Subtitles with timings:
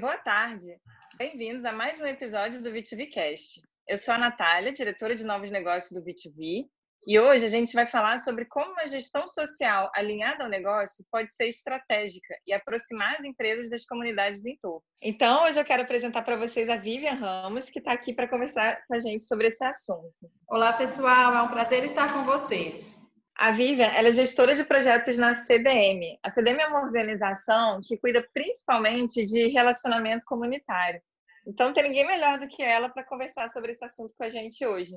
[0.00, 0.78] Boa tarde.
[1.16, 3.62] Bem-vindos a mais um episódio do B2Bcast.
[3.88, 6.66] Eu sou a Natália, diretora de novos negócios do B2B,
[7.06, 11.32] e hoje a gente vai falar sobre como a gestão social alinhada ao negócio pode
[11.32, 14.82] ser estratégica e aproximar as empresas das comunidades do entorno.
[15.00, 18.84] Então, hoje eu quero apresentar para vocês a Vivian Ramos, que está aqui para conversar
[18.86, 20.30] com a gente sobre esse assunto.
[20.50, 22.98] Olá, pessoal, é um prazer estar com vocês.
[23.38, 26.18] A Vivian é gestora de projetos na CDM.
[26.22, 31.02] A CDM é uma organização que cuida principalmente de relacionamento comunitário.
[31.46, 34.64] Então, tem ninguém melhor do que ela para conversar sobre esse assunto com a gente
[34.64, 34.96] hoje.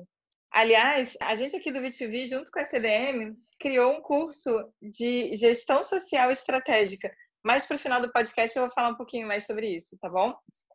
[0.50, 5.82] Aliás, a gente aqui do VTV, junto com a CDM, criou um curso de gestão
[5.84, 7.12] social estratégica.
[7.44, 10.08] Mas para o final do podcast eu vou falar um pouquinho mais sobre isso, tá
[10.08, 10.34] bom?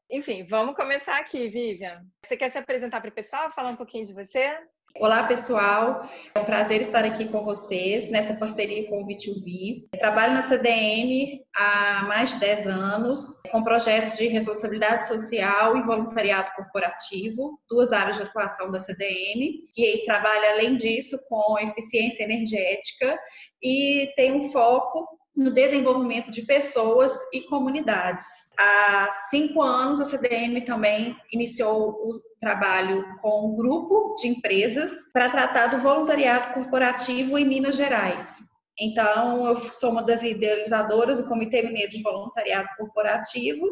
[0.10, 2.06] Enfim, vamos começar aqui, Vivian.
[2.24, 4.56] Você quer se apresentar para o pessoal, falar um pouquinho de você?
[4.98, 6.08] Olá, pessoal.
[6.34, 9.88] É um prazer estar aqui com vocês nessa parceria com o V2V.
[9.92, 15.82] Eu trabalho na CDM há mais de 10 anos, com projetos de responsabilidade social e
[15.82, 23.20] voluntariado corporativo, duas áreas de atuação da CDM, que trabalha, além disso, com eficiência energética
[23.62, 28.26] e tem um foco no desenvolvimento de pessoas e comunidades.
[28.58, 35.30] Há cinco anos, a CDM também iniciou o trabalho com um grupo de empresas para
[35.30, 38.44] tratar do voluntariado corporativo em Minas Gerais.
[38.80, 43.66] Então, eu sou uma das idealizadoras do Comitê Mineiro de Voluntariado Corporativo.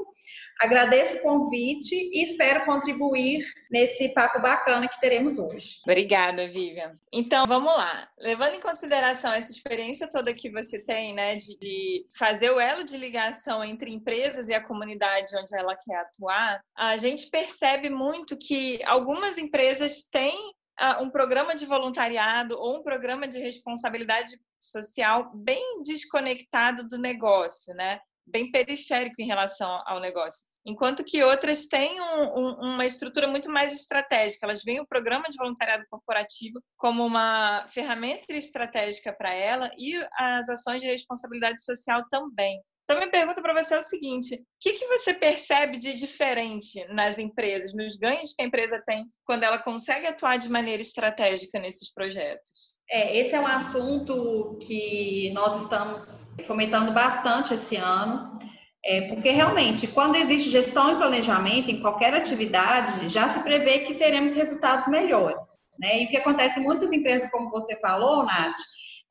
[0.59, 5.80] Agradeço o convite e espero contribuir nesse papo bacana que teremos hoje.
[5.84, 6.98] Obrigada, Vivian.
[7.12, 8.08] Então, vamos lá.
[8.18, 12.84] Levando em consideração essa experiência toda que você tem, né, de, de fazer o elo
[12.84, 18.38] de ligação entre empresas e a comunidade onde ela quer atuar, a gente percebe muito
[18.38, 20.54] que algumas empresas têm
[21.02, 28.00] um programa de voluntariado ou um programa de responsabilidade social bem desconectado do negócio, né?
[28.25, 30.53] Bem periférico em relação ao negócio.
[30.66, 34.45] Enquanto que outras têm um, um, uma estrutura muito mais estratégica.
[34.45, 40.50] Elas veem o programa de voluntariado corporativo como uma ferramenta estratégica para ela e as
[40.50, 42.62] ações de responsabilidade social também.
[42.83, 46.85] Então, minha pergunta para você é o seguinte: o que, que você percebe de diferente
[46.89, 51.59] nas empresas, nos ganhos que a empresa tem quando ela consegue atuar de maneira estratégica
[51.59, 52.73] nesses projetos?
[52.89, 58.38] É, esse é um assunto que nós estamos fomentando bastante esse ano.
[58.85, 63.95] É, porque realmente, quando existe gestão e planejamento em qualquer atividade, já se prevê que
[63.95, 65.47] teremos resultados melhores.
[65.79, 66.01] Né?
[66.01, 68.57] E o que acontece em muitas empresas, como você falou, Nath,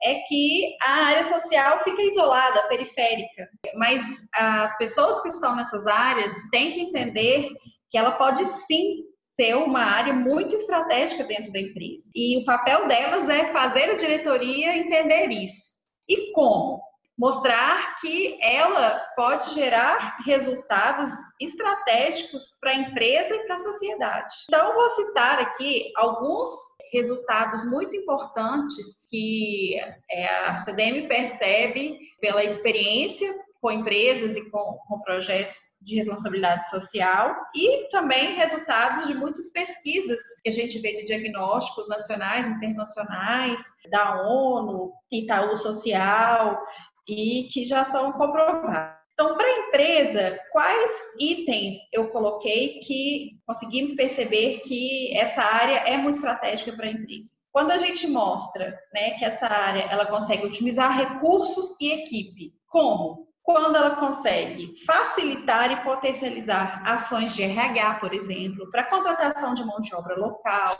[0.04, 3.48] é que a área social fica isolada, periférica.
[3.74, 4.04] Mas
[4.34, 7.48] as pessoas que estão nessas áreas têm que entender
[7.90, 12.10] que ela pode sim ser uma área muito estratégica dentro da empresa.
[12.14, 15.72] E o papel delas é fazer a diretoria entender isso.
[16.08, 16.82] E como?
[17.19, 24.34] Mostrar que ela pode gerar resultados estratégicos para a empresa e para a sociedade.
[24.48, 26.48] Então, vou citar aqui alguns
[26.92, 29.76] resultados muito importantes que
[30.10, 37.34] é, a CDM percebe pela experiência com empresas e com, com, projetos de responsabilidade social
[37.54, 44.20] e também resultados de muitas pesquisas que a gente vê de diagnósticos nacionais, internacionais, da
[44.26, 46.60] ONU, Itaú Social
[47.08, 49.01] e que já são comprovados.
[49.22, 50.90] Então, para a empresa, quais
[51.20, 57.32] itens eu coloquei que conseguimos perceber que essa área é muito estratégica para a empresa?
[57.52, 63.28] Quando a gente mostra né, que essa área ela consegue otimizar recursos e equipe, como?
[63.42, 69.80] Quando ela consegue facilitar e potencializar ações de RH, por exemplo, para contratação de mão
[69.80, 70.76] de obra local,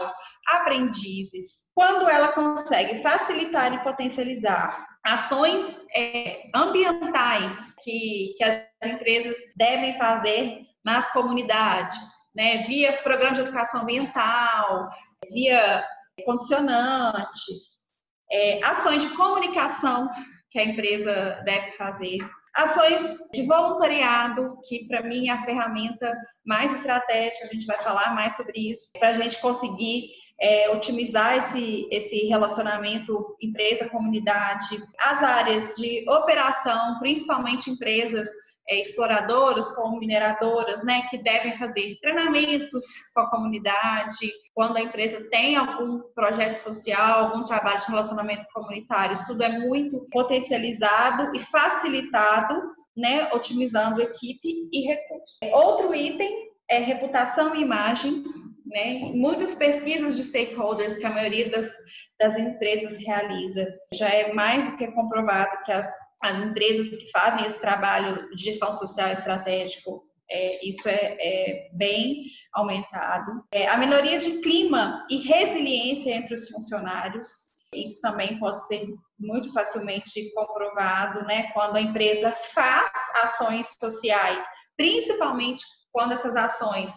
[0.47, 1.67] aprendizes.
[1.75, 10.61] Quando ela consegue facilitar e potencializar ações é, ambientais que, que as empresas devem fazer
[10.85, 14.89] nas comunidades, né, via programa de educação ambiental,
[15.33, 15.85] via
[16.25, 17.83] condicionantes,
[18.31, 20.09] é, ações de comunicação
[20.51, 22.19] que a empresa deve fazer,
[22.55, 26.13] ações de voluntariado, que para mim é a ferramenta
[26.45, 30.11] mais estratégica, a gente vai falar mais sobre isso, para a gente conseguir
[30.41, 38.29] é, otimizar esse, esse relacionamento empresa-comunidade, as áreas de operação, principalmente empresas
[38.69, 45.27] é, exploradoras como mineradoras, né, que devem fazer treinamentos com a comunidade, quando a empresa
[45.31, 51.41] tem algum projeto social, algum trabalho de relacionamento comunitário, isso tudo é muito potencializado e
[51.41, 52.63] facilitado,
[52.97, 55.39] né, otimizando equipe e recursos.
[55.53, 58.25] Outro item é reputação e imagem,
[58.67, 59.13] né?
[59.15, 61.71] Muitas pesquisas de stakeholders que a maioria das,
[62.19, 65.89] das empresas realiza já é mais do que comprovado que as,
[66.23, 72.23] as empresas que fazem esse trabalho de gestão social estratégico é, isso é, é, bem
[72.55, 73.45] aumentado.
[73.53, 77.29] É, a melhoria de clima e resiliência entre os funcionários,
[77.75, 78.87] isso também pode ser
[79.19, 81.51] muito facilmente comprovado, né?
[81.53, 82.91] Quando a empresa faz
[83.23, 84.43] ações sociais,
[84.77, 86.91] principalmente quando essas ações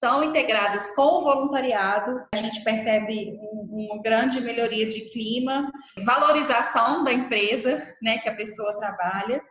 [0.00, 3.38] são integradas com o voluntariado, a gente percebe
[3.70, 5.70] uma grande melhoria de clima,
[6.02, 9.42] valorização da empresa, né, que a pessoa trabalha,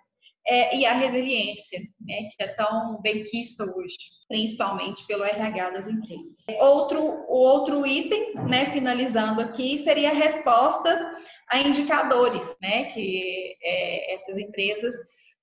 [0.48, 3.96] é, e a resiliência, né, que é tão bem quista hoje,
[4.28, 6.44] principalmente pelo RH das empresas.
[6.60, 11.16] Outro, outro item, né, finalizando aqui, seria a resposta
[11.52, 14.96] a indicadores, né, que é, essas empresas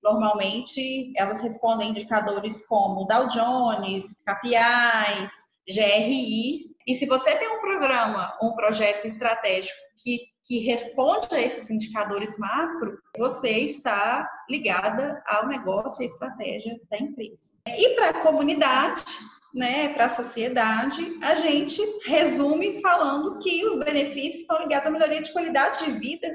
[0.02, 5.30] normalmente elas respondem indicadores como Dow Jones, KPIs,
[5.68, 6.76] GRI.
[6.86, 12.38] E se você tem um programa, um projeto estratégico que, que responde a esses indicadores
[12.38, 17.52] macro, você está ligada ao negócio e estratégia da empresa.
[17.66, 19.04] E para a comunidade,
[19.52, 25.22] né, para a sociedade, a gente resume falando que os benefícios estão ligados à melhoria
[25.22, 26.28] de qualidade de vida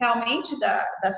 [0.00, 1.12] realmente da, da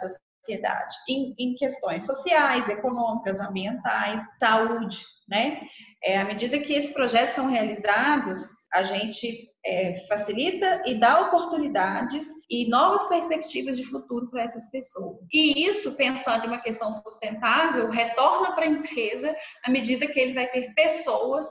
[0.45, 5.63] sociedade, em, em questões sociais, econômicas, ambientais, saúde, né?
[6.03, 8.43] É, à medida que esses projetos são realizados,
[8.75, 15.17] a gente é, facilita e dá oportunidades e novas perspectivas de futuro para essas pessoas.
[15.33, 20.35] E isso, pensando em uma questão sustentável, retorna para a empresa à medida que ele
[20.35, 21.47] vai ter pessoas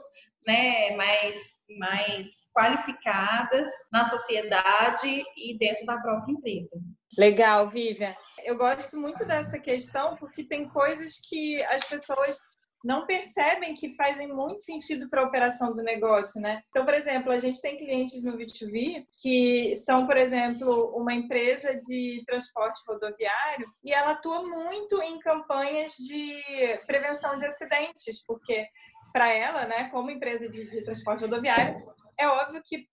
[0.46, 6.70] né, mais, mais qualificadas na sociedade e dentro da própria empresa.
[7.16, 8.14] Legal, Vivian.
[8.44, 12.38] Eu gosto muito dessa questão porque tem coisas que as pessoas
[12.84, 16.60] não percebem que fazem muito sentido para a operação do negócio, né?
[16.68, 21.74] Então, por exemplo, a gente tem clientes no B2B que são, por exemplo, uma empresa
[21.74, 28.66] de transporte rodoviário e ela atua muito em campanhas de prevenção de acidentes, porque
[29.14, 31.76] para ela, né, como empresa de, de transporte rodoviário,
[32.18, 32.88] é óbvio que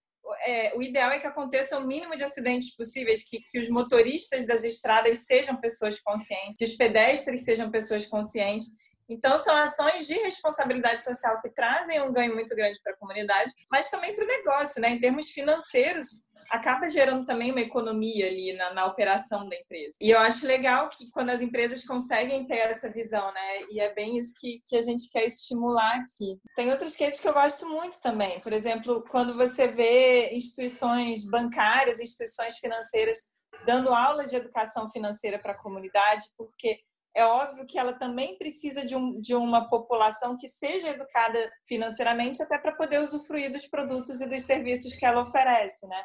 [0.45, 4.45] é, o ideal é que aconteça o mínimo de acidentes possíveis, que, que os motoristas
[4.45, 8.67] das estradas sejam pessoas conscientes, que os pedestres sejam pessoas conscientes.
[9.11, 13.53] Então, são ações de responsabilidade social que trazem um ganho muito grande para a comunidade,
[13.69, 14.91] mas também para o negócio, né?
[14.91, 19.97] Em termos financeiros, acaba gerando também uma economia ali na, na, operação da empresa.
[19.99, 23.63] E eu acho legal que quando as empresas conseguem ter essa visão, né?
[23.69, 26.39] E é bem isso que, que a gente quer estimular aqui.
[26.55, 28.39] Tem outros cases que eu gosto muito também.
[28.39, 33.19] Por exemplo, quando você vê instituições bancárias, instituições financeiras
[33.65, 36.79] dando aulas de educação financeira para a comunidade, porque
[37.15, 42.41] é óbvio que ela também precisa de, um, de uma população que seja educada financeiramente
[42.41, 46.03] até para poder usufruir dos produtos e dos serviços que ela oferece, né?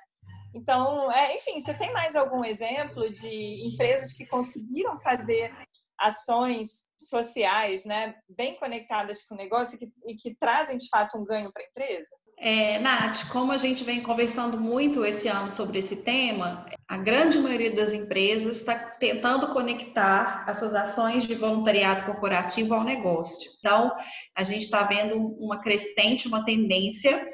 [0.55, 5.55] Então, é, enfim, você tem mais algum exemplo de empresas que conseguiram fazer
[5.99, 11.19] ações sociais, né, bem conectadas com o negócio e que, e que trazem de fato
[11.19, 12.11] um ganho para a empresa?
[12.39, 17.39] É, Nath, como a gente vem conversando muito esse ano sobre esse tema, a grande
[17.39, 23.51] maioria das empresas está tentando conectar as suas ações de voluntariado corporativo ao negócio.
[23.59, 23.91] Então,
[24.37, 27.27] a gente está vendo uma crescente, uma tendência.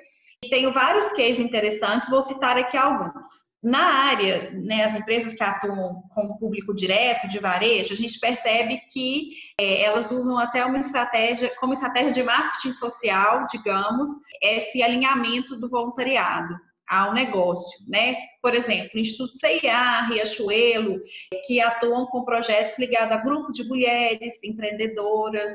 [0.44, 3.51] E tenho vários cases interessantes, vou citar aqui alguns.
[3.62, 8.18] Na área, né, as empresas que atuam com o público direto, de varejo, a gente
[8.18, 14.08] percebe que é, elas usam até uma estratégia, como estratégia de marketing social, digamos,
[14.42, 16.56] esse alinhamento do voluntariado
[16.88, 18.16] ao negócio, né?
[18.42, 21.00] Por exemplo, Instituto CIA, Riachuelo,
[21.46, 25.52] que atuam com projetos ligados a grupo de mulheres empreendedoras,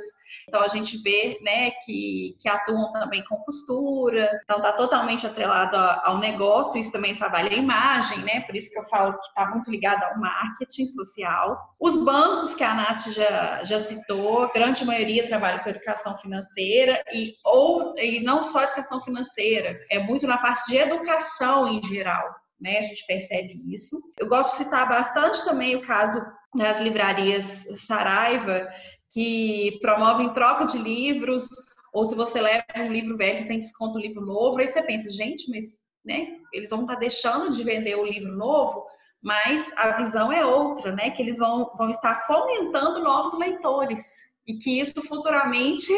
[0.48, 4.30] então a gente vê, né, que, que atuam também com costura.
[4.44, 6.80] Então está totalmente atrelado ao negócio.
[6.80, 8.42] Isso também trabalha a imagem, né?
[8.42, 11.76] Por isso que eu falo que está muito ligado ao marketing social.
[11.80, 17.04] Os bancos que a Nath já, já citou, a grande maioria trabalha com educação financeira
[17.14, 22.47] e ou e não só educação financeira, é muito na parte de educação em geral.
[22.60, 24.02] Né, a gente percebe isso.
[24.18, 26.20] Eu gosto de citar bastante também o caso
[26.56, 28.68] das livrarias Saraiva,
[29.12, 31.48] que promovem troca de livros,
[31.94, 34.82] ou se você leva um livro velho, você tem desconto no livro novo, aí você
[34.82, 38.86] pensa, gente, mas né, eles vão estar tá deixando de vender o livro novo,
[39.22, 41.12] mas a visão é outra, né?
[41.12, 44.00] Que eles vão, vão estar fomentando novos leitores
[44.46, 45.92] e que isso futuramente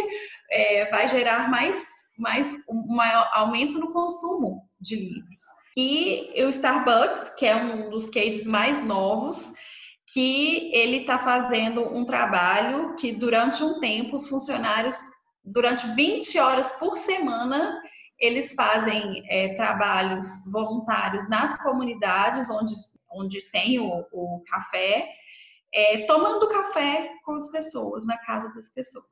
[0.49, 1.85] é, vai gerar mais,
[2.17, 5.43] mais um maior aumento no consumo de livros.
[5.81, 9.49] E o Starbucks, que é um dos cases mais novos,
[10.11, 14.97] que ele está fazendo um trabalho que durante um tempo os funcionários,
[15.41, 17.81] durante 20 horas por semana,
[18.19, 22.73] eles fazem é, trabalhos voluntários nas comunidades onde,
[23.09, 25.07] onde tem o, o café,
[25.73, 29.05] é, tomando café com as pessoas, na casa das pessoas.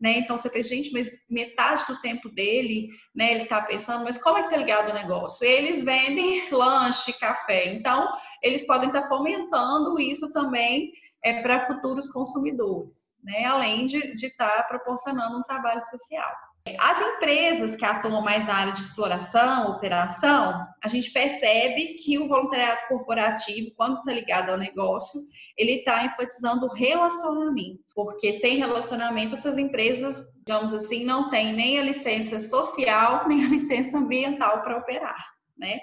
[0.00, 0.18] Né?
[0.18, 4.38] Então você pensa, gente, mas metade do tempo dele, né, ele está pensando, mas como
[4.38, 5.46] é que tá ligado o negócio?
[5.46, 8.08] Eles vendem lanche, café, então
[8.42, 10.92] eles podem estar tá fomentando isso também
[11.24, 13.44] é, para futuros consumidores, né?
[13.46, 16.45] Além de estar tá proporcionando um trabalho social.
[16.80, 22.26] As empresas que atuam mais na área de exploração, operação, a gente percebe que o
[22.26, 25.20] voluntariado corporativo, quando está ligado ao negócio,
[25.56, 31.78] ele está enfatizando o relacionamento, porque sem relacionamento essas empresas, digamos assim, não têm nem
[31.78, 35.24] a licença social nem a licença ambiental para operar,
[35.56, 35.78] né?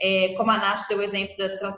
[0.00, 1.34] É, como a Nath deu o exemplo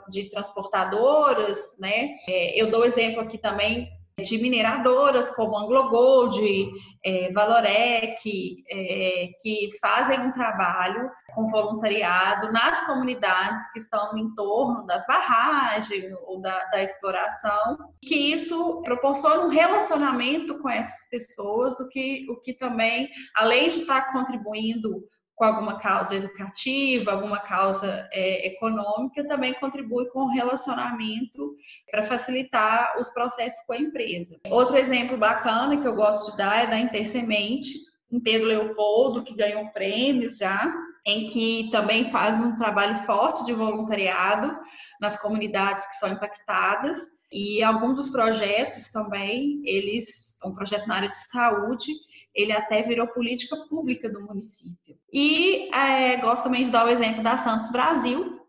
[0.09, 2.09] de transportadoras, né?
[2.27, 3.89] É, eu dou exemplo aqui também
[4.21, 6.69] de mineradoras como Anglo Gold,
[7.03, 14.85] é, Valorec, é, que fazem um trabalho com voluntariado nas comunidades que estão no entorno
[14.85, 21.89] das barragens ou da, da exploração, que isso proporciona um relacionamento com essas pessoas, o
[21.89, 25.03] que, o que também, além de estar contribuindo
[25.41, 31.55] com alguma causa educativa, alguma causa é, econômica, também contribui com o relacionamento
[31.89, 34.37] para facilitar os processos com a empresa.
[34.51, 37.73] Outro exemplo bacana que eu gosto de dar é da Intersemente,
[38.11, 40.71] em Pedro Leopoldo, que ganhou prêmios já,
[41.07, 44.55] em que também faz um trabalho forte de voluntariado
[44.99, 46.99] nas comunidades que são impactadas.
[47.31, 51.91] E alguns dos projetos também, eles, um projeto na área de saúde,
[52.33, 54.97] ele até virou política pública do município.
[55.11, 58.39] E é, gosto também de dar o exemplo da Santos Brasil,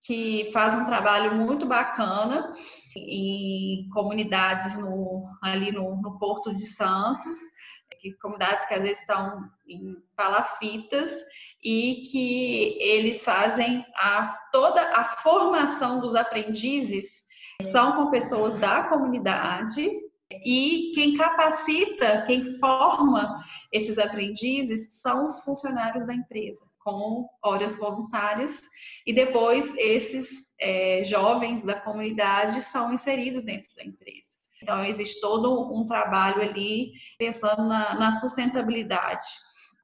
[0.00, 2.52] que faz um trabalho muito bacana
[2.96, 7.36] em comunidades no, ali no, no Porto de Santos,
[8.00, 11.10] que, comunidades que às vezes estão em palafitas
[11.62, 17.26] e que eles fazem a, toda a formação dos aprendizes
[17.62, 19.90] são com pessoas da comunidade
[20.30, 23.36] e quem capacita, quem forma
[23.72, 28.62] esses aprendizes são os funcionários da empresa, com horas voluntárias,
[29.06, 34.36] e depois esses é, jovens da comunidade são inseridos dentro da empresa.
[34.62, 39.26] Então, existe todo um trabalho ali pensando na, na sustentabilidade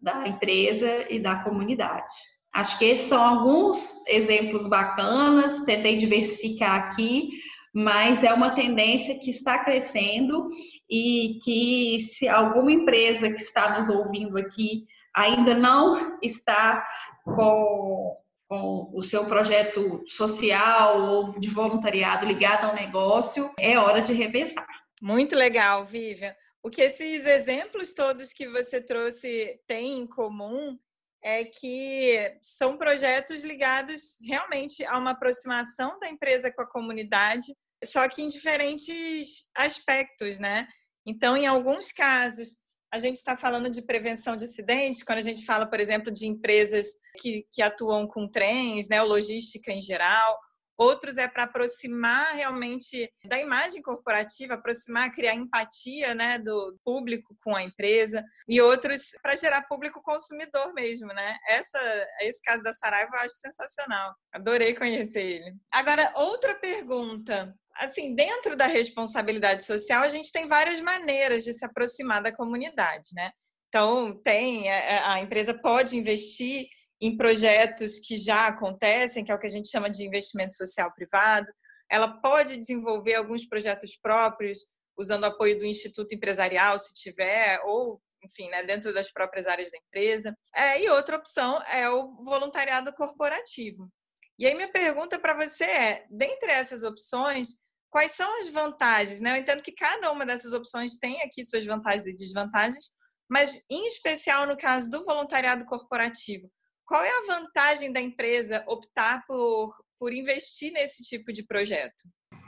[0.00, 2.10] da empresa e da comunidade.
[2.52, 7.30] Acho que esses são alguns exemplos bacanas, tentei diversificar aqui,
[7.72, 10.46] mas é uma tendência que está crescendo
[10.90, 16.84] e que se alguma empresa que está nos ouvindo aqui ainda não está
[17.24, 18.16] com,
[18.48, 24.68] com o seu projeto social ou de voluntariado ligado ao negócio, é hora de repensar.
[25.00, 26.34] Muito legal, Vivian.
[26.62, 30.78] O que esses exemplos todos que você trouxe têm em comum
[31.22, 38.08] é que são projetos ligados realmente a uma aproximação da empresa com a comunidade, só
[38.08, 40.66] que em diferentes aspectos, né?
[41.06, 42.56] Então, em alguns casos,
[42.92, 46.26] a gente está falando de prevenção de acidentes, quando a gente fala, por exemplo, de
[46.26, 46.88] empresas
[47.18, 50.38] que, que atuam com trens, né, logística em geral,
[50.76, 57.54] outros é para aproximar realmente da imagem corporativa, aproximar, criar empatia né, do público com
[57.54, 61.36] a empresa, e outros para gerar público consumidor mesmo, né?
[61.48, 61.78] Essa,
[62.20, 64.14] esse caso da Saraiva eu acho sensacional.
[64.32, 65.54] Adorei conhecer ele.
[65.70, 67.54] Agora, outra pergunta.
[67.76, 73.08] Assim, dentro da responsabilidade social, a gente tem várias maneiras de se aproximar da comunidade,
[73.14, 73.30] né?
[73.68, 76.66] Então, tem, a empresa pode investir
[77.02, 80.92] em projetos que já acontecem, que é o que a gente chama de investimento social
[80.94, 81.52] privado.
[81.90, 84.64] Ela pode desenvolver alguns projetos próprios,
[84.96, 89.68] usando o apoio do Instituto Empresarial, se tiver, ou, enfim, né, dentro das próprias áreas
[89.72, 90.32] da empresa.
[90.54, 93.90] É, e outra opção é o voluntariado corporativo.
[94.38, 97.48] E aí, minha pergunta para você é: dentre essas opções,
[97.90, 99.20] quais são as vantagens?
[99.20, 99.32] Né?
[99.32, 102.90] Eu entendo que cada uma dessas opções tem aqui suas vantagens e desvantagens,
[103.28, 106.48] mas, em especial no caso do voluntariado corporativo,
[106.84, 112.04] qual é a vantagem da empresa optar por, por investir nesse tipo de projeto?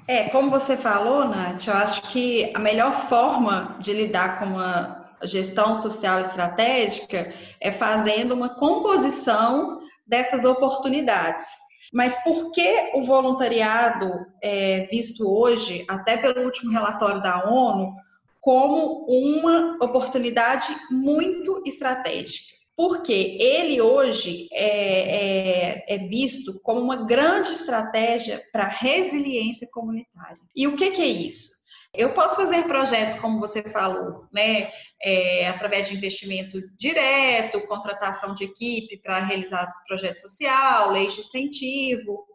[0.06, 5.16] É, como você falou, Nath, eu acho que a melhor forma de lidar com uma
[5.22, 11.46] gestão social estratégica é fazendo uma composição dessas oportunidades.
[11.92, 14.10] Mas por que o voluntariado
[14.42, 17.94] é visto hoje, até pelo último relatório da ONU,
[18.40, 22.52] como uma oportunidade muito estratégica?
[22.76, 30.42] Porque ele hoje é, é, é, visto como uma grande estratégia para resiliência comunitária.
[30.54, 31.54] E o que, que, é isso?
[31.92, 38.44] Eu posso fazer projetos, como você falou, né, é, através de investimento direto, contratação de
[38.44, 42.26] equipe para realizar projeto social, leis de incentivo,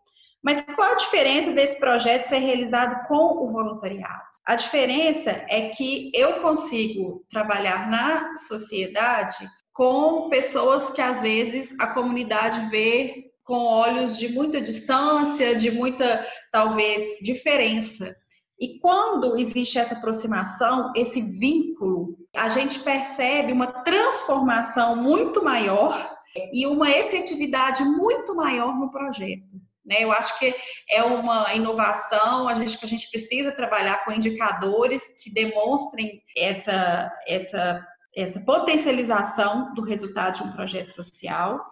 [0.41, 4.23] Mas qual a diferença desse projeto ser realizado com o voluntariado?
[4.45, 9.45] A diferença é que eu consigo trabalhar na sociedade
[9.79, 16.27] com pessoas que às vezes a comunidade vê com olhos de muita distância, de muita,
[16.51, 18.13] talvez, diferença.
[18.59, 26.13] E quando existe essa aproximação, esse vínculo, a gente percebe uma transformação muito maior
[26.51, 29.47] e uma efetividade muito maior no projeto.
[29.85, 30.03] Né?
[30.03, 30.53] Eu acho que
[30.89, 37.81] é uma inovação, a gente, a gente precisa trabalhar com indicadores que demonstrem essa, essa,
[38.15, 41.65] essa potencialização do resultado de um projeto social.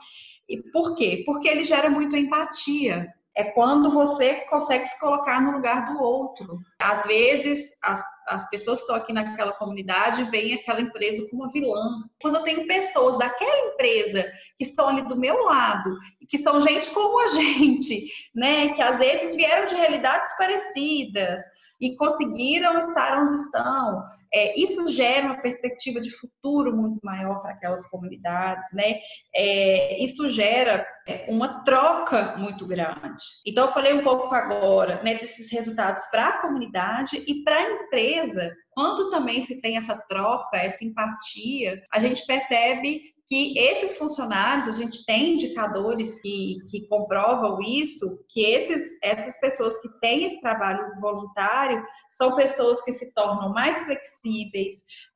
[0.48, 1.24] E por quê?
[1.26, 6.60] Porque ele gera muito empatia é quando você consegue se colocar no lugar do outro.
[6.80, 11.52] Às vezes, as, as pessoas que estão aqui naquela comunidade veem aquela empresa como uma
[11.52, 12.04] vilã.
[12.20, 14.26] Quando eu tenho pessoas daquela empresa
[14.58, 15.96] que estão ali do meu lado,
[16.28, 18.70] que são gente como a gente, né?
[18.70, 21.40] Que às vezes vieram de realidades parecidas
[21.80, 24.04] e conseguiram estar onde estão.
[24.34, 29.00] É, isso gera uma perspectiva de futuro muito maior para aquelas comunidades, né?
[29.36, 33.24] É, isso gera é, uma troca muito grande.
[33.46, 37.72] Então, eu falei um pouco agora né, desses resultados para a comunidade e para a
[37.72, 38.54] empresa.
[38.72, 44.72] Quando também se tem essa troca, essa empatia, a gente percebe que esses funcionários, a
[44.72, 51.00] gente tem indicadores que, que comprovam isso, que esses, essas pessoas que têm esse trabalho
[51.02, 54.17] voluntário são pessoas que se tornam mais flexíveis,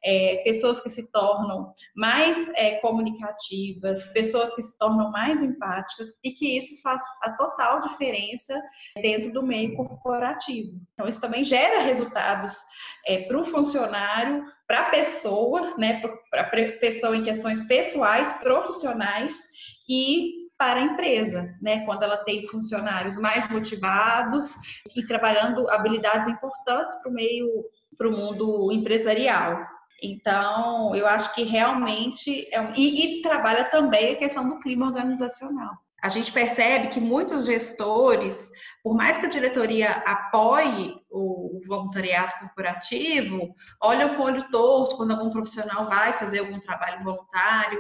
[0.04, 6.32] é, pessoas que se tornam mais é, comunicativas, pessoas que se tornam mais empáticas e
[6.32, 8.62] que isso faz a total diferença
[9.02, 10.80] dentro do meio corporativo.
[10.94, 12.58] Então, isso também gera resultados
[13.06, 19.36] é, para o funcionário, para a pessoa, né, para a pessoa em questões pessoais, profissionais
[19.90, 24.54] e para a empresa, né, quando ela tem funcionários mais motivados
[24.96, 27.48] e trabalhando habilidades importantes para o meio,
[28.02, 29.64] para o mundo empresarial.
[30.02, 32.74] Então, eu acho que realmente é um...
[32.76, 35.76] e, e trabalha também a questão do clima organizacional.
[36.02, 38.52] A gente percebe que muitos gestores
[38.84, 45.12] por mais que a diretoria apoie o voluntariado corporativo, olha com o olho torto quando
[45.12, 47.80] algum profissional vai fazer algum trabalho voluntário,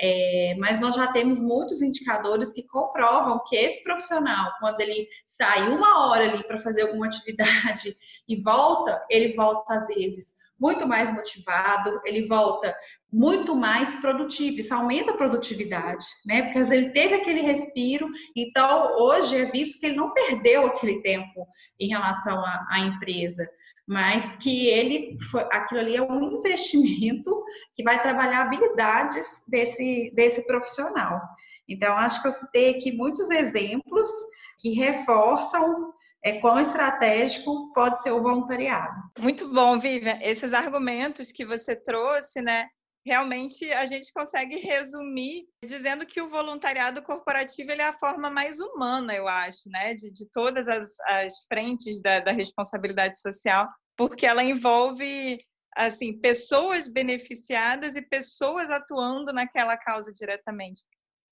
[0.00, 5.68] é, mas nós já temos muitos indicadores que comprovam que esse profissional, quando ele sai
[5.68, 7.94] uma hora ali para fazer alguma atividade
[8.26, 12.74] e volta, ele volta às vezes muito mais motivado, ele volta
[13.12, 16.42] muito mais produtivo, isso aumenta a produtividade, né?
[16.42, 21.46] Porque ele teve aquele respiro, então hoje é visto que ele não perdeu aquele tempo
[21.78, 23.48] em relação à, à empresa,
[23.86, 25.16] mas que ele
[25.50, 27.42] aquilo ali é um investimento
[27.74, 31.20] que vai trabalhar habilidades desse, desse profissional.
[31.66, 34.10] Então, acho que eu citei aqui muitos exemplos
[34.58, 35.92] que reforçam
[36.24, 38.94] é quão estratégico pode ser o voluntariado.
[39.18, 40.18] Muito bom, Vivian.
[40.20, 42.68] Esses argumentos que você trouxe, né?
[43.06, 49.14] Realmente a gente consegue resumir dizendo que o voluntariado corporativo é a forma mais humana,
[49.14, 49.94] eu acho, né?
[49.94, 55.40] De, de todas as, as frentes da, da responsabilidade social, porque ela envolve
[55.76, 60.82] assim pessoas beneficiadas e pessoas atuando naquela causa diretamente.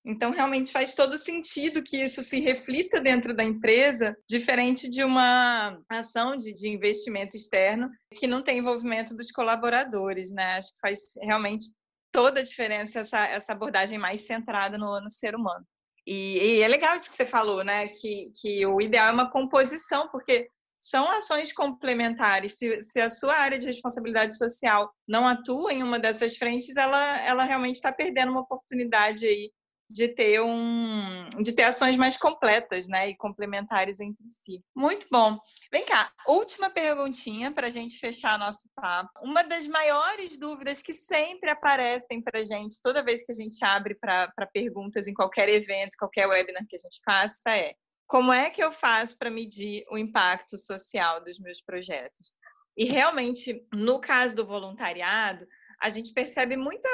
[0.09, 5.77] Então, realmente faz todo sentido que isso se reflita dentro da empresa, diferente de uma
[5.89, 10.53] ação de, de investimento externo que não tem envolvimento dos colaboradores, né?
[10.53, 11.65] Acho que faz realmente
[12.09, 15.65] toda a diferença essa, essa abordagem mais centrada no, no ser humano.
[16.05, 17.89] E, e, é legal isso que você falou, né?
[17.89, 22.57] Que, que o ideal é uma composição, porque são ações complementares.
[22.57, 27.19] Se, se, a sua área de responsabilidade social não atua em uma dessas frentes, ela,
[27.25, 29.51] ela realmente está perdendo uma oportunidade aí
[29.89, 34.61] de ter um de ter ações mais completas, né, e complementares entre si.
[34.75, 35.39] Muito bom.
[35.71, 39.11] Vem cá, última perguntinha para a gente fechar nosso papo.
[39.21, 43.63] Uma das maiores dúvidas que sempre aparecem para a gente toda vez que a gente
[43.63, 47.73] abre para perguntas em qualquer evento, qualquer webinar que a gente faça é
[48.07, 52.33] como é que eu faço para medir o impacto social dos meus projetos?
[52.75, 55.45] E realmente, no caso do voluntariado,
[55.81, 56.89] a gente percebe muita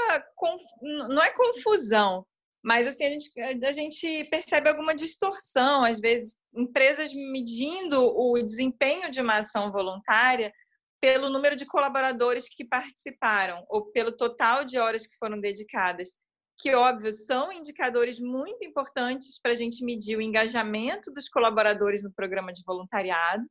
[0.82, 2.26] não é confusão,
[2.64, 9.12] mas assim a gente, a gente percebe alguma distorção, às vezes empresas medindo o desempenho
[9.12, 10.54] de uma ação voluntária
[11.02, 16.12] pelo número de colaboradores que participaram ou pelo total de horas que foram dedicadas,
[16.58, 22.14] que óbvio são indicadores muito importantes para a gente medir o engajamento dos colaboradores no
[22.14, 23.44] programa de voluntariado.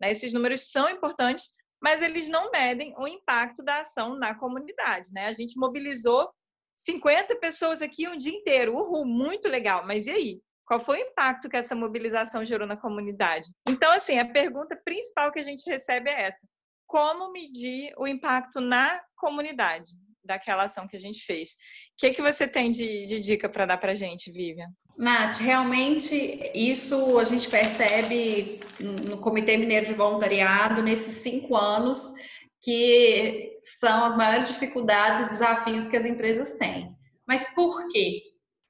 [0.00, 0.12] Né?
[0.12, 1.46] Esses números são importantes,
[1.82, 5.12] mas eles não medem o impacto da ação na comunidade.
[5.12, 5.26] Né?
[5.26, 6.30] A gente mobilizou
[6.80, 8.74] 50 pessoas aqui um dia inteiro.
[8.74, 9.86] Uhul, muito legal.
[9.86, 10.40] Mas e aí?
[10.64, 13.50] Qual foi o impacto que essa mobilização gerou na comunidade?
[13.68, 16.40] Então, assim, a pergunta principal que a gente recebe é essa:
[16.86, 19.92] como medir o impacto na comunidade?
[20.22, 21.52] daquela ação que a gente fez.
[21.52, 21.54] O
[21.98, 24.68] que, que você tem de, de dica para dar para a gente, Vivian?
[24.96, 26.14] Nath, realmente
[26.54, 32.14] isso a gente percebe no Comitê Mineiro de Voluntariado nesses cinco anos
[32.60, 36.94] que são as maiores dificuldades e desafios que as empresas têm.
[37.26, 38.22] Mas por quê?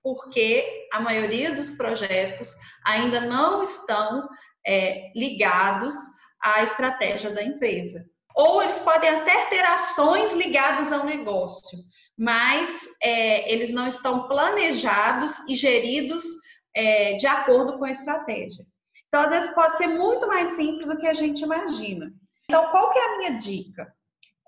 [0.02, 2.54] Porque a maioria dos projetos
[2.86, 4.28] ainda não estão
[4.66, 5.94] é, ligados
[6.42, 8.04] à estratégia da empresa.
[8.34, 11.78] Ou eles podem até ter ações ligadas ao negócio,
[12.16, 16.24] mas é, eles não estão planejados e geridos
[16.74, 18.64] é, de acordo com a estratégia.
[19.08, 22.12] Então, às vezes, pode ser muito mais simples do que a gente imagina.
[22.50, 23.94] Então, qual que é a minha dica?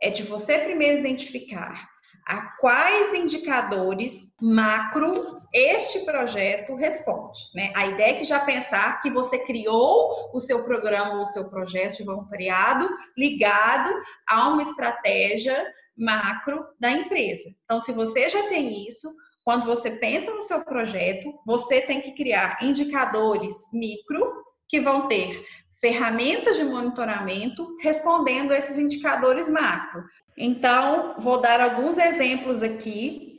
[0.03, 1.89] É de você primeiro identificar
[2.27, 7.39] a quais indicadores macro este projeto responde.
[7.55, 7.73] Né?
[7.77, 11.49] A ideia é que já pensar que você criou o seu programa ou o seu
[11.49, 13.95] projeto de voluntariado ligado
[14.29, 15.65] a uma estratégia
[15.97, 17.55] macro da empresa.
[17.65, 22.17] Então, se você já tem isso, quando você pensa no seu projeto, você tem que
[22.17, 25.45] criar indicadores micro que vão ter
[25.83, 30.05] ferramentas de monitoramento respondendo a esses indicadores macro.
[30.39, 33.33] Então, vou dar alguns exemplos aqui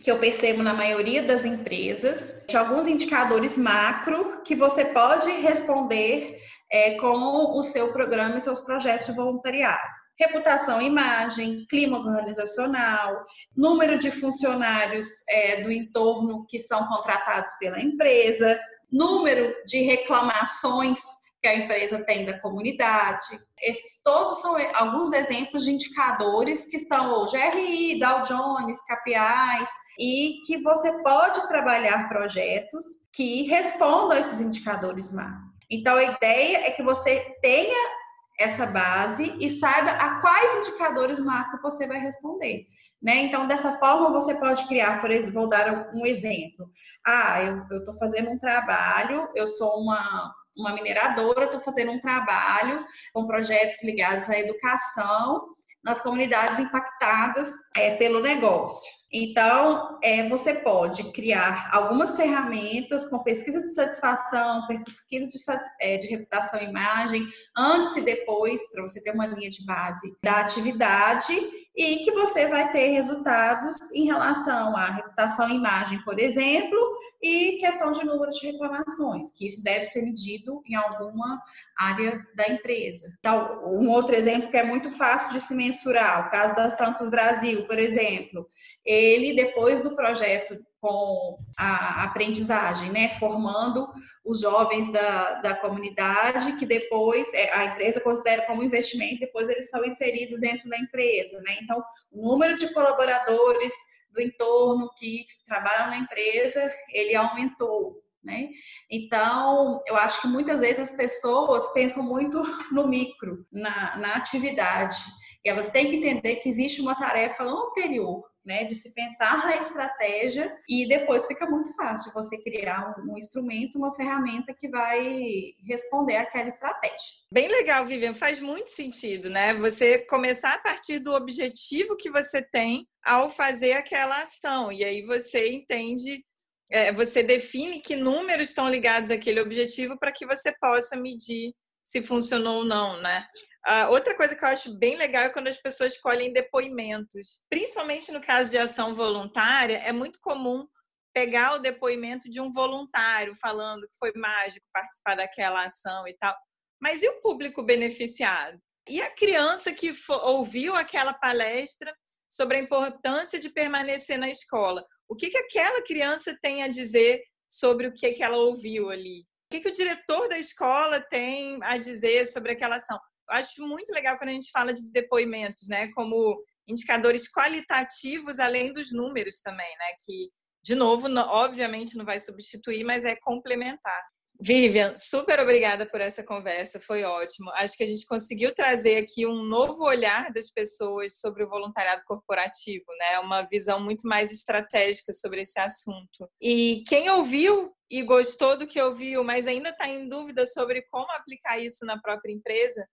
[0.00, 6.38] que eu percebo na maioria das empresas, de alguns indicadores macro que você pode responder
[6.72, 10.02] é, com o seu programa e seus projetos de voluntariado.
[10.18, 13.24] Reputação e imagem, clima organizacional,
[13.56, 18.58] número de funcionários é, do entorno que são contratados pela empresa,
[18.90, 20.98] número de reclamações
[21.42, 23.24] que a empresa tem da comunidade.
[23.60, 30.40] Esses todos são alguns exemplos de indicadores que estão hoje GRI, Dow Jones, KPIs, e
[30.46, 35.50] que você pode trabalhar projetos que respondam a esses indicadores macro.
[35.68, 37.90] Então, a ideia é que você tenha
[38.38, 42.66] essa base e saiba a quais indicadores macro você vai responder.
[43.02, 43.22] Né?
[43.22, 46.70] Então, dessa forma, você pode criar, por exemplo, vou dar um exemplo.
[47.04, 52.84] Ah, eu estou fazendo um trabalho, eu sou uma, uma mineradora, estou fazendo um trabalho
[53.12, 58.88] com projetos ligados à educação nas comunidades impactadas é, pelo negócio.
[59.14, 65.38] Então, é, você pode criar algumas ferramentas com pesquisa de satisfação, pesquisa de,
[65.80, 70.16] é, de reputação e imagem, antes e depois, para você ter uma linha de base
[70.24, 71.34] da atividade,
[71.76, 76.78] e que você vai ter resultados em relação à reputação e imagem, por exemplo,
[77.22, 81.40] e questão de número de reclamações, que isso deve ser medido em alguma
[81.78, 83.12] área da empresa.
[83.18, 87.08] Então, um outro exemplo que é muito fácil de se mensurar, o caso da Santos
[87.08, 88.46] Brasil, por exemplo
[88.84, 93.88] ele, depois do projeto com a aprendizagem, né, formando
[94.24, 99.68] os jovens da, da comunidade, que depois é, a empresa considera como investimento, depois eles
[99.68, 101.54] são inseridos dentro da empresa, né?
[101.62, 103.72] Então, o número de colaboradores
[104.10, 108.48] do entorno que trabalham na empresa, ele aumentou, né?
[108.90, 112.42] Então, eu acho que muitas vezes as pessoas pensam muito
[112.72, 114.96] no micro, na, na atividade.
[115.44, 119.56] E elas têm que entender que existe uma tarefa anterior né, de se pensar a
[119.56, 125.52] estratégia e depois fica muito fácil você criar um, um, instrumento, uma ferramenta que vai
[125.66, 127.16] responder àquela estratégia.
[127.32, 129.54] Bem legal, Vivian, faz muito sentido, né?
[129.54, 135.02] Você começar a partir do objetivo que você tem ao fazer aquela ação e aí
[135.02, 136.24] você entende
[136.70, 141.52] é, você define que números estão ligados àquele objetivo para que você possa medir
[141.82, 143.26] se funcionou ou não, né?
[143.66, 147.42] Uh, outra coisa que eu acho bem legal é quando as pessoas escolhem depoimentos.
[147.48, 150.66] Principalmente no caso de ação voluntária, é muito comum
[151.12, 156.34] pegar o depoimento de um voluntário falando que foi mágico participar daquela ação e tal.
[156.80, 158.58] Mas e o público beneficiado?
[158.88, 161.94] E a criança que ouviu aquela palestra
[162.28, 164.84] sobre a importância de permanecer na escola?
[165.08, 169.24] O que, que aquela criança tem a dizer sobre o que, que ela ouviu ali?
[169.52, 172.98] Que, que o diretor da escola tem a dizer sobre aquela ação?
[173.28, 175.92] Eu acho muito legal quando a gente fala de depoimentos, né?
[175.92, 179.92] Como indicadores qualitativos além dos números também, né?
[180.04, 180.30] Que,
[180.64, 184.02] de novo, obviamente não vai substituir, mas é complementar.
[184.44, 187.48] Vivian, super obrigada por essa conversa, foi ótimo.
[187.50, 192.02] Acho que a gente conseguiu trazer aqui um novo olhar das pessoas sobre o voluntariado
[192.04, 193.20] corporativo, né?
[193.20, 196.28] Uma visão muito mais estratégica sobre esse assunto.
[196.40, 201.08] E quem ouviu e gostou do que ouviu, mas ainda está em dúvida sobre como
[201.12, 202.84] aplicar isso na própria empresa,